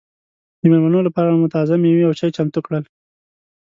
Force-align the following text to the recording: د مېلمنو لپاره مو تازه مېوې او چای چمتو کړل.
د 0.61 0.61
مېلمنو 0.71 0.99
لپاره 1.07 1.29
مو 1.31 1.47
تازه 1.55 1.75
مېوې 1.81 2.03
او 2.07 2.13
چای 2.19 2.31
چمتو 2.37 2.59
کړل. 2.65 2.83